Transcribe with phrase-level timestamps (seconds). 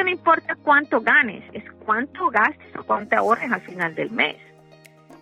[0.00, 4.36] que no importa cuánto ganes, es cuánto gastes o cuánto ahorres al final del mes.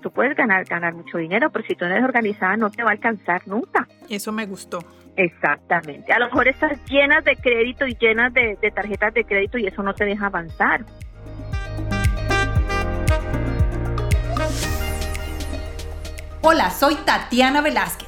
[0.00, 2.90] Tú puedes ganar, ganar mucho dinero, pero si tú no eres organizada no te va
[2.90, 3.88] a alcanzar nunca.
[4.08, 4.78] Eso me gustó.
[5.16, 6.12] Exactamente.
[6.12, 9.66] A lo mejor estás llenas de crédito y llenas de, de tarjetas de crédito y
[9.66, 10.84] eso no te deja avanzar.
[16.40, 18.07] Hola, soy Tatiana Velázquez.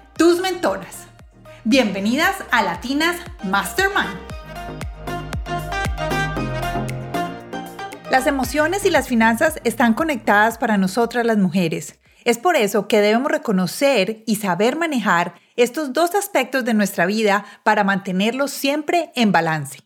[0.21, 1.07] tus mentoras.
[1.63, 4.19] Bienvenidas a Latinas Mastermind.
[8.11, 11.99] Las emociones y las finanzas están conectadas para nosotras las mujeres.
[12.23, 17.43] Es por eso que debemos reconocer y saber manejar estos dos aspectos de nuestra vida
[17.63, 19.79] para mantenerlos siempre en balance.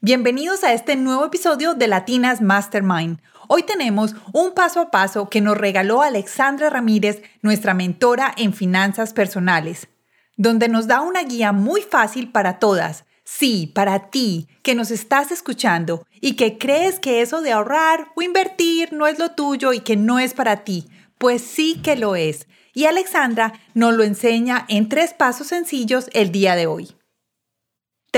[0.00, 3.18] Bienvenidos a este nuevo episodio de Latinas Mastermind.
[3.48, 9.12] Hoy tenemos un paso a paso que nos regaló Alexandra Ramírez, nuestra mentora en finanzas
[9.12, 9.88] personales,
[10.36, 13.06] donde nos da una guía muy fácil para todas.
[13.24, 18.22] Sí, para ti, que nos estás escuchando y que crees que eso de ahorrar o
[18.22, 20.86] invertir no es lo tuyo y que no es para ti.
[21.18, 22.46] Pues sí que lo es.
[22.72, 26.97] Y Alexandra nos lo enseña en tres pasos sencillos el día de hoy.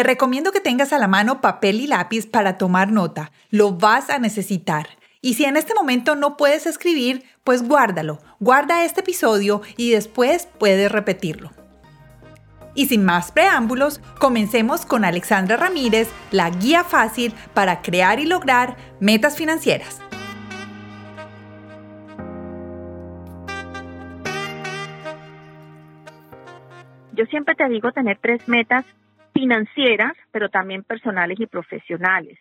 [0.01, 3.33] Te recomiendo que tengas a la mano papel y lápiz para tomar nota.
[3.51, 4.89] Lo vas a necesitar.
[5.21, 8.19] Y si en este momento no puedes escribir, pues guárdalo.
[8.39, 11.51] Guarda este episodio y después puedes repetirlo.
[12.75, 18.79] Y sin más preámbulos, comencemos con Alexandra Ramírez, la guía fácil para crear y lograr
[19.01, 20.01] metas financieras.
[27.13, 28.87] Yo siempre te digo tener tres metas
[29.41, 32.39] financieras, pero también personales y profesionales,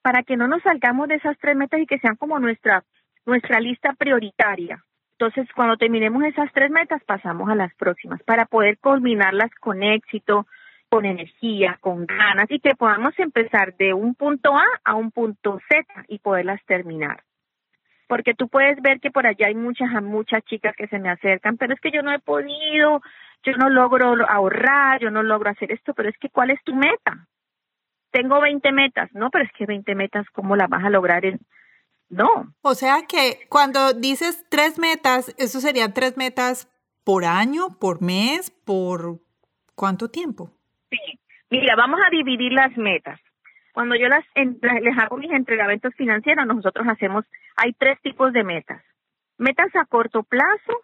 [0.00, 2.84] para que no nos salgamos de esas tres metas y que sean como nuestra,
[3.26, 4.82] nuestra lista prioritaria.
[5.18, 10.46] Entonces, cuando terminemos esas tres metas, pasamos a las próximas, para poder culminarlas con éxito,
[10.88, 15.60] con energía, con ganas y que podamos empezar de un punto A a un punto
[15.68, 17.24] Z y poderlas terminar.
[18.08, 21.58] Porque tú puedes ver que por allá hay muchas, muchas chicas que se me acercan,
[21.58, 23.02] pero es que yo no he podido,
[23.42, 26.74] yo no logro ahorrar, yo no logro hacer esto, pero es que ¿cuál es tu
[26.74, 27.26] meta?
[28.10, 31.40] Tengo 20 metas, no, pero es que 20 metas, ¿cómo las vas a lograr en...
[32.08, 32.52] No.
[32.60, 36.68] O sea que cuando dices tres metas, eso serían tres metas
[37.04, 39.18] por año, por mes, por
[39.74, 40.50] cuánto tiempo?
[40.90, 40.98] Sí.
[41.50, 43.18] Mira, vamos a dividir las metas.
[43.72, 47.24] Cuando yo las les hago mis entregamientos financieros, nosotros hacemos,
[47.56, 48.82] hay tres tipos de metas.
[49.38, 50.80] Metas a corto plazo,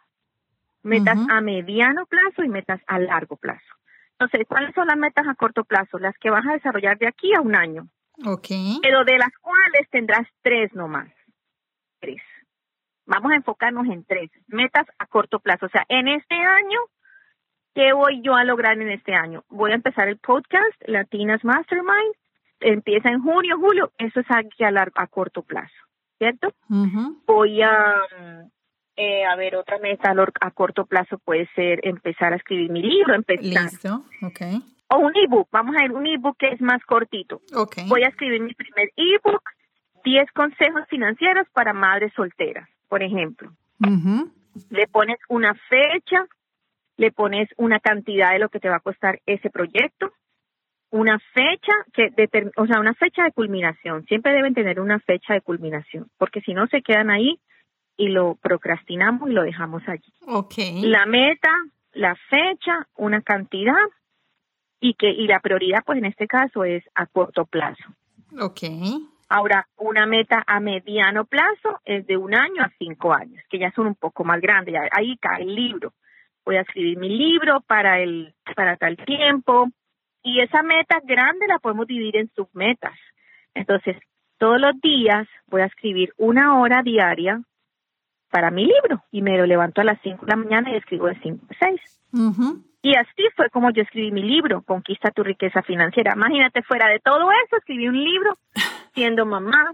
[0.89, 3.75] metas a mediano plazo y metas a largo plazo.
[4.19, 5.99] Entonces, ¿cuáles son las metas a corto plazo?
[5.99, 7.89] Las que vas a desarrollar de aquí a un año.
[8.27, 8.49] Ok.
[8.83, 11.09] Pero de las cuales tendrás tres nomás.
[12.01, 12.21] Tres.
[13.07, 14.31] Vamos a enfocarnos en tres.
[14.49, 15.67] Metas a corto plazo.
[15.67, 16.81] O sea, en este año,
[17.75, 19.45] ¿qué voy yo a lograr en este año?
[19.49, 22.15] Voy a empezar el podcast Latinas Mastermind.
[22.61, 23.93] Empieza en junio, julio.
[23.99, 25.75] Eso es aquí a, largo, a corto plazo.
[26.19, 26.53] ¿Cierto?
[27.25, 27.95] Voy a
[29.01, 33.15] eh, a ver, otra meta a corto plazo puede ser empezar a escribir mi libro,
[33.15, 33.63] empezar.
[33.63, 34.41] Listo, ok.
[34.89, 37.41] O un ebook, vamos a ver, un ebook que es más cortito.
[37.55, 37.77] Ok.
[37.87, 39.43] Voy a escribir mi primer ebook,
[40.03, 43.53] 10 consejos financieros para madres solteras, por ejemplo.
[44.71, 46.27] Le pones una fecha,
[46.97, 50.13] le pones una cantidad de lo que te va a costar ese proyecto,
[50.91, 52.11] una fecha que
[52.57, 54.05] o sea, una fecha de culminación.
[54.07, 57.39] Siempre deben tener una fecha de culminación, porque si no se quedan ahí
[57.99, 60.13] y lo procrastinamos y lo dejamos allí.
[60.25, 60.81] Okay.
[60.83, 61.51] La meta,
[61.93, 63.75] la fecha, una cantidad
[64.81, 67.85] y que y la prioridad pues en este caso es a corto plazo.
[68.41, 69.07] Okay.
[69.29, 73.71] Ahora, una meta a mediano plazo es de un año a cinco años, que ya
[73.73, 74.75] son un poco más grandes.
[74.93, 75.93] Ahí cae el libro.
[76.47, 79.69] Voy a escribir mi libro para el para tal tiempo
[80.23, 82.97] y esa meta grande la podemos dividir en submetas.
[83.55, 83.97] Entonces,
[84.39, 87.43] todos los días voy a escribir una hora diaria
[88.31, 91.07] para mi libro y me lo levanto a las 5 de la mañana y escribo
[91.07, 91.81] de 5 a 6.
[92.83, 96.13] Y así fue como yo escribí mi libro, Conquista tu riqueza financiera.
[96.15, 98.37] Imagínate, fuera de todo eso, escribí un libro
[98.95, 99.73] siendo mamá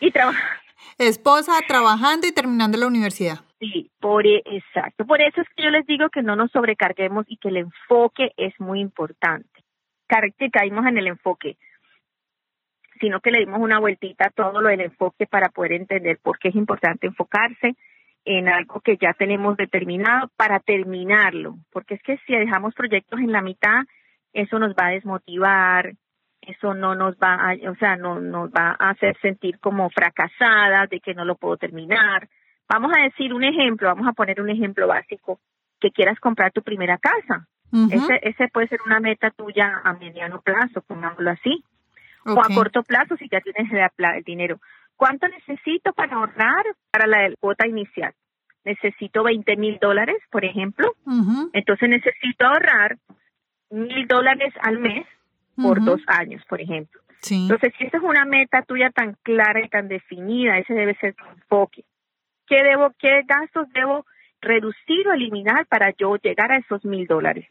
[0.00, 0.62] y trabajando.
[0.98, 3.40] Esposa, trabajando y terminando la universidad.
[3.58, 5.06] Sí, por e, exacto.
[5.06, 8.32] Por eso es que yo les digo que no nos sobrecarguemos y que el enfoque
[8.36, 9.48] es muy importante.
[10.38, 11.56] Que caímos en el enfoque.
[13.00, 16.38] sino que le dimos una vueltita a todo lo del enfoque para poder entender por
[16.38, 17.76] qué es importante enfocarse
[18.24, 23.32] en algo que ya tenemos determinado para terminarlo, porque es que si dejamos proyectos en
[23.32, 23.84] la mitad,
[24.32, 25.92] eso nos va a desmotivar,
[26.40, 30.88] eso no nos va a, o sea, no nos va a hacer sentir como fracasadas
[30.90, 32.28] de que no lo puedo terminar.
[32.68, 35.40] Vamos a decir un ejemplo, vamos a poner un ejemplo básico,
[35.80, 37.46] que quieras comprar tu primera casa.
[37.90, 41.64] ese, ese puede ser una meta tuya a mediano plazo, pongámoslo así.
[42.24, 44.60] O a corto plazo si ya tienes el dinero.
[45.02, 48.14] ¿Cuánto necesito para ahorrar para la cuota inicial?
[48.64, 50.94] Necesito 20 mil dólares, por ejemplo.
[51.52, 52.98] Entonces necesito ahorrar
[53.68, 55.04] mil dólares al mes
[55.56, 57.00] por dos años, por ejemplo.
[57.28, 61.14] Entonces, si esa es una meta tuya tan clara y tan definida, ese debe ser
[61.14, 61.82] tu enfoque.
[62.46, 64.06] ¿Qué debo, qué gastos debo
[64.40, 67.48] reducir o eliminar para yo llegar a esos mil dólares?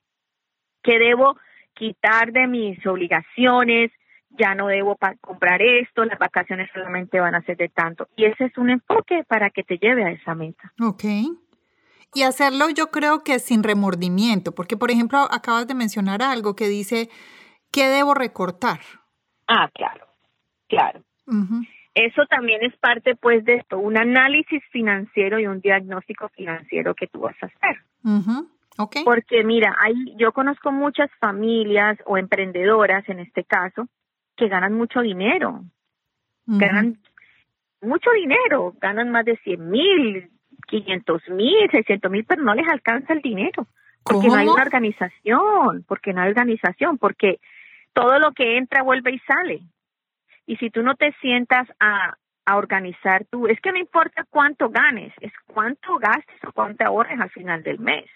[0.83, 1.36] ¿Qué debo
[1.74, 3.92] quitar de mis obligaciones?
[4.38, 8.07] Ya no debo comprar esto, las vacaciones solamente van a ser de tanto.
[8.16, 10.72] Y ese es un enfoque para que te lleve a esa meta.
[10.81, 11.04] Ok.
[12.13, 16.68] Y hacerlo yo creo que sin remordimiento, porque por ejemplo acabas de mencionar algo que
[16.68, 17.10] dice,
[17.72, 18.80] ¿qué debo recortar?
[19.48, 20.06] Ah, claro,
[20.68, 21.01] claro.
[21.94, 27.07] Eso también es parte pues de esto, un análisis financiero y un diagnóstico financiero que
[27.07, 27.77] tú vas a hacer.
[28.77, 29.04] okay.
[29.06, 33.88] Porque mira, hay, yo conozco muchas familias o emprendedoras en este caso
[34.41, 35.61] que ganan mucho dinero,
[36.47, 36.97] ganan
[37.79, 40.31] mucho dinero, ganan más de 100 mil,
[40.67, 43.67] 500 mil, 600 mil, pero no les alcanza el dinero.
[44.03, 47.39] Porque no hay una organización, porque no hay organización, porque
[47.93, 49.61] todo lo que entra vuelve y sale.
[50.47, 52.15] Y si tú no te sientas a,
[52.45, 57.19] a organizar tú, es que no importa cuánto ganes, es cuánto gastes o cuánto ahorres
[57.19, 58.09] al final del mes.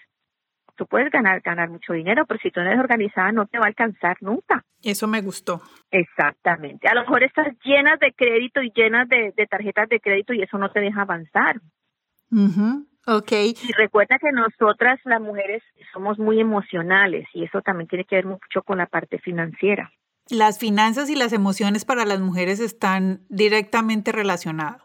[0.76, 3.64] Tú puedes ganar, ganar mucho dinero, pero si tú no eres organizada no te va
[3.64, 4.64] a alcanzar nunca.
[4.82, 5.62] Eso me gustó.
[5.90, 6.86] Exactamente.
[6.88, 10.42] A lo mejor estás llenas de crédito y llenas de, de tarjetas de crédito y
[10.42, 11.60] eso no te deja avanzar.
[13.06, 13.54] Okay.
[13.62, 15.62] Y recuerda que nosotras las mujeres
[15.92, 19.92] somos muy emocionales y eso también tiene que ver mucho con la parte financiera.
[20.28, 24.82] Las finanzas y las emociones para las mujeres están directamente relacionadas.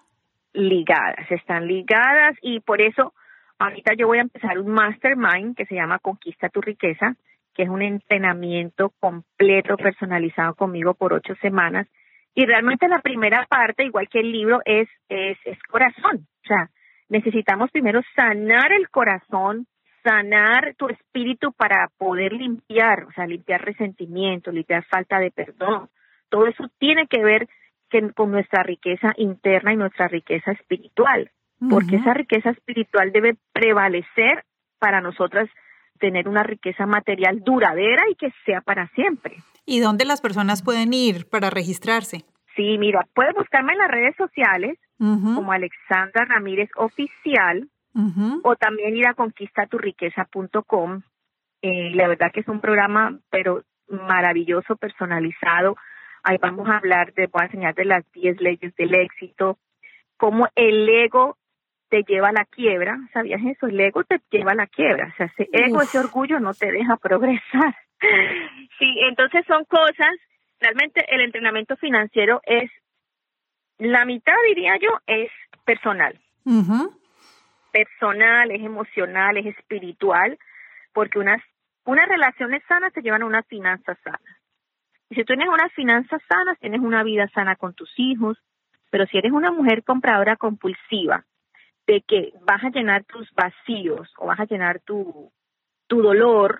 [0.54, 3.14] Ligadas, están ligadas y por eso
[3.62, 7.16] ahorita yo voy a empezar un mastermind que se llama Conquista tu riqueza,
[7.54, 11.88] que es un entrenamiento completo personalizado conmigo por ocho semanas.
[12.34, 16.28] Y realmente la primera parte, igual que el libro, es, es, es corazón.
[16.44, 16.70] O sea,
[17.10, 19.68] necesitamos primero sanar el corazón,
[20.04, 25.90] sanar tu espíritu para poder limpiar, o sea, limpiar resentimiento, limpiar falta de perdón.
[26.30, 27.48] Todo eso tiene que ver
[28.16, 31.30] con nuestra riqueza interna y nuestra riqueza espiritual,
[31.70, 34.46] porque esa riqueza espiritual debe prevalecer
[34.80, 35.50] para nosotras
[36.00, 39.38] tener una riqueza material duradera y que sea para siempre.
[39.66, 42.26] ¿Y dónde las personas pueden ir para registrarse?
[42.56, 47.68] Sí, mira, puedes buscarme en las redes sociales como Alexandra Ramírez Oficial
[48.44, 51.02] o también ir a conquistaturriqueza.com.
[51.64, 55.76] Eh, la verdad que es un programa, pero maravilloso, personalizado.
[56.24, 59.58] Ahí vamos a hablar, de, voy a enseñar de las 10 leyes del éxito,
[60.18, 61.38] cómo el ego
[61.92, 62.98] te lleva a la quiebra.
[63.12, 63.68] ¿Sabías eso?
[63.68, 65.10] El ego te lleva a la quiebra.
[65.14, 67.76] O sea, ese ego, ese orgullo no te deja progresar.
[68.80, 70.16] sí, entonces son cosas,
[70.62, 72.72] realmente el entrenamiento financiero es
[73.78, 75.30] la mitad, diría yo, es
[75.66, 76.18] personal.
[77.74, 80.40] Personal, es emocional, es espiritual,
[80.94, 81.42] porque unas,
[81.84, 84.38] unas relaciones sanas te llevan a unas finanzas sanas.
[85.10, 88.38] Y si tú tienes unas finanzas sanas, tienes una vida sana con tus hijos,
[88.90, 91.26] pero si eres una mujer compradora compulsiva,
[91.88, 95.32] de que vas a llenar tus vacíos o vas a llenar tu,
[95.88, 96.60] tu dolor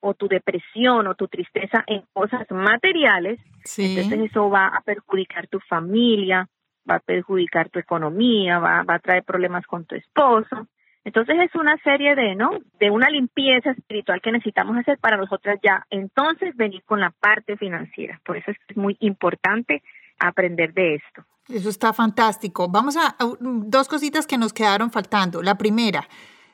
[0.00, 3.40] o tu depresión o tu tristeza en cosas materiales,
[3.76, 6.48] entonces eso va a perjudicar tu familia,
[6.88, 10.68] va a perjudicar tu economía, va, va a traer problemas con tu esposo.
[11.04, 12.58] Entonces es una serie de, ¿no?
[12.78, 15.86] De una limpieza espiritual que necesitamos hacer para nosotras ya.
[15.90, 18.20] Entonces venir con la parte financiera.
[18.24, 19.82] Por eso es muy importante
[20.18, 21.24] aprender de esto.
[21.48, 22.68] Eso está fantástico.
[22.68, 25.42] Vamos a, dos cositas que nos quedaron faltando.
[25.42, 26.08] La primera,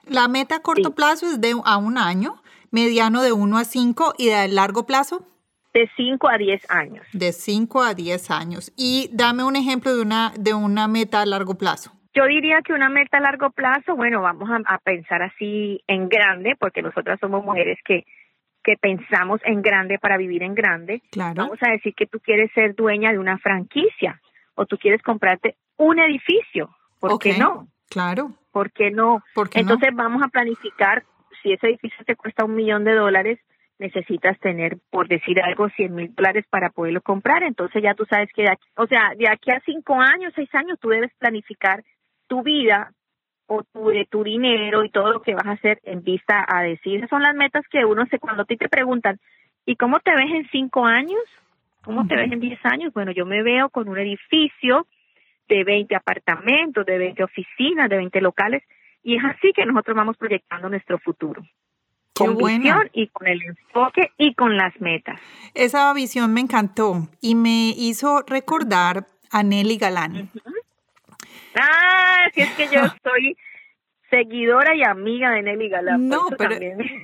[0.05, 4.15] la meta a corto plazo es de a un año mediano de 1 a 5
[4.19, 5.27] y de largo plazo?
[5.73, 7.07] De 5 a 10 años.
[7.13, 8.73] De 5 a 10 años.
[8.77, 11.93] Y dame un ejemplo de una, de una meta a largo plazo.
[12.13, 16.57] Yo diría que una meta a largo plazo, bueno, vamos a, pensar así en grande,
[16.59, 18.05] porque nosotras somos mujeres que,
[18.63, 21.03] que pensamos en grande para vivir en grande.
[21.11, 21.45] Claro.
[21.45, 24.21] Vamos a decir que tú quieres ser dueña de una franquicia
[24.55, 26.71] o tú quieres comprarte un edificio.
[26.99, 27.69] ¿Por qué no?
[27.89, 28.33] Claro.
[28.53, 29.23] ¿Por qué no?
[29.35, 31.05] ¿Por qué Entonces vamos a planificar
[31.43, 33.39] si ese edificio te cuesta un millón de dólares,
[33.79, 37.43] necesitas tener, por decir algo, 100 mil dólares para poderlo comprar.
[37.43, 40.55] Entonces ya tú sabes que, de aquí, o sea, de aquí a cinco años, seis
[40.55, 41.83] años, tú debes planificar
[42.29, 42.93] tu vida
[43.53, 46.63] o tu, de tu dinero y todo lo que vas a hacer en vista a
[46.63, 46.99] decir.
[46.99, 49.19] Esas son las metas que uno se, cuando a ti te preguntan,
[49.67, 51.21] ¿y cómo te ves en cinco años?
[51.83, 52.93] ¿Cómo te ves en diez años?
[52.95, 54.87] Bueno, yo me veo con un edificio
[55.49, 58.63] de 20 apartamentos, de 20 oficinas, de 20 locales,
[59.03, 61.43] y es así que nosotros vamos proyectando nuestro futuro
[62.15, 65.19] con visión y con el enfoque y con las metas.
[65.55, 70.31] Esa visión me encantó y me hizo recordar a Nelly Galán.
[71.55, 73.37] Ah, si es que yo soy
[74.11, 76.09] seguidora y amiga de Nelly Galán.
[76.09, 76.57] No, pero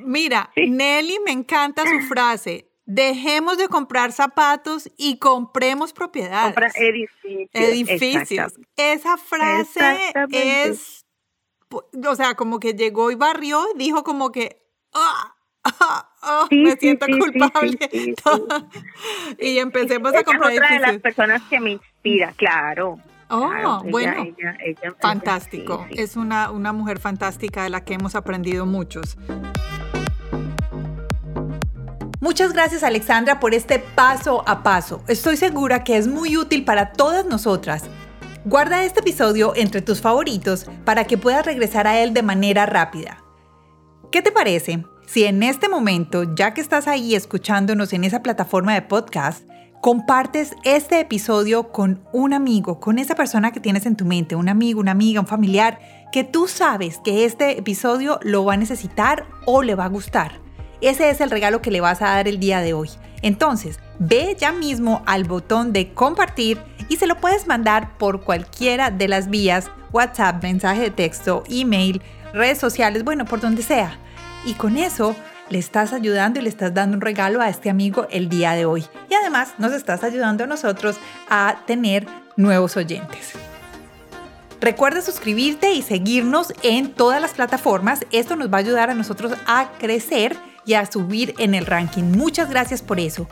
[0.03, 2.69] mira, Nelly me encanta su frase.
[2.85, 6.55] Dejemos de comprar zapatos y compremos propiedades.
[6.55, 7.51] Compra edificios.
[7.53, 8.55] Edificios.
[8.77, 11.05] Esa frase es,
[11.71, 14.63] o sea, como que llegó y barrió, dijo como que,
[14.99, 17.79] Ah, ah, ah, me siento culpable.
[19.39, 22.99] y empecemos a comprar es otra de las personas que me inspira, claro.
[23.29, 24.25] Oh, bueno,
[25.01, 25.87] fantástico.
[25.91, 29.17] Es una, una mujer fantástica de la que hemos aprendido muchos.
[32.21, 35.03] Muchas gracias Alexandra por este paso a paso.
[35.07, 37.85] Estoy segura que es muy útil para todas nosotras.
[38.45, 43.23] Guarda este episodio entre tus favoritos para que puedas regresar a él de manera rápida.
[44.11, 48.75] ¿Qué te parece si en este momento, ya que estás ahí escuchándonos en esa plataforma
[48.75, 49.49] de podcast,
[49.87, 54.49] compartes este episodio con un amigo, con esa persona que tienes en tu mente, un
[54.49, 55.79] amigo, una amiga, un familiar,
[56.11, 60.41] que tú sabes que este episodio lo va a necesitar o le va a gustar?
[60.81, 62.91] Ese es el regalo que le vas a dar el día de hoy.
[63.23, 68.91] Entonces, ve ya mismo al botón de compartir y se lo puedes mandar por cualquiera
[68.91, 72.03] de las vías, WhatsApp, mensaje de texto, email,
[72.33, 74.01] redes sociales, bueno, por donde sea.
[74.45, 75.15] Y con eso
[75.49, 78.65] le estás ayudando y le estás dando un regalo a este amigo el día de
[78.65, 78.85] hoy.
[79.11, 80.97] Y además nos estás ayudando a nosotros
[81.29, 83.33] a tener nuevos oyentes.
[84.61, 88.01] Recuerda suscribirte y seguirnos en todas las plataformas.
[88.11, 92.05] Esto nos va a ayudar a nosotros a crecer y a subir en el ranking.
[92.05, 93.29] Muchas gracias por eso.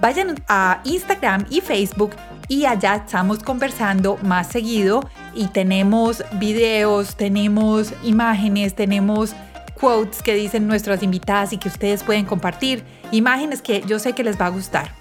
[0.00, 2.16] Vayan a Instagram y Facebook
[2.48, 9.34] y allá estamos conversando más seguido y tenemos videos, tenemos imágenes, tenemos
[9.82, 14.22] quotes que dicen nuestras invitadas y que ustedes pueden compartir, imágenes que yo sé que
[14.22, 14.92] les va a gustar.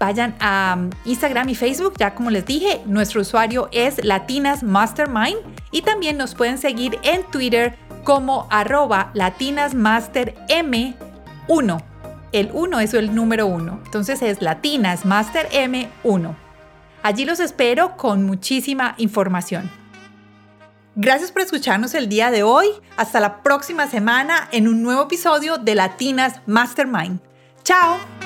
[0.00, 5.36] Vayan a um, Instagram y Facebook, ya como les dije, nuestro usuario es Latinas Mastermind
[5.70, 11.84] y también nos pueden seguir en Twitter como arroba latinasmasterm1.
[12.32, 16.34] El 1 es el número 1, entonces es latinasmasterm1.
[17.04, 19.83] Allí los espero con muchísima información.
[20.96, 22.68] Gracias por escucharnos el día de hoy.
[22.96, 27.20] Hasta la próxima semana en un nuevo episodio de Latinas Mastermind.
[27.64, 28.23] Chao.